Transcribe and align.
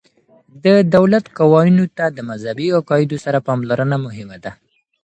د 0.65 0.65
دولت 0.95 1.25
قوانینو 1.39 1.85
ته 1.97 2.05
د 2.15 2.17
مذهبي 2.29 2.67
عقایدو 2.79 3.17
سره 3.25 3.43
پاملرنه 3.47 3.97
مهمه 4.05 4.37
ده. 4.43 4.51